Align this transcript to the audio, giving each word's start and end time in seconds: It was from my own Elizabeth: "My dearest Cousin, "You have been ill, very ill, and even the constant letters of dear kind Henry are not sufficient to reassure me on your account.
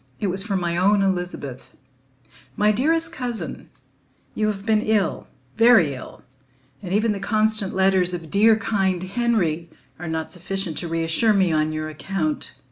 It 0.19 0.31
was 0.31 0.43
from 0.43 0.59
my 0.59 0.77
own 0.77 1.03
Elizabeth: 1.03 1.73
"My 2.55 2.71
dearest 2.71 3.11
Cousin, 3.11 3.69
"You 4.33 4.47
have 4.47 4.65
been 4.65 4.81
ill, 4.81 5.27
very 5.57 5.93
ill, 5.93 6.23
and 6.81 6.91
even 6.91 7.11
the 7.11 7.19
constant 7.19 7.71
letters 7.75 8.11
of 8.11 8.31
dear 8.31 8.55
kind 8.55 9.03
Henry 9.03 9.69
are 9.99 10.07
not 10.07 10.31
sufficient 10.31 10.79
to 10.79 10.87
reassure 10.87 11.33
me 11.33 11.51
on 11.51 11.71
your 11.71 11.87
account. 11.87 12.55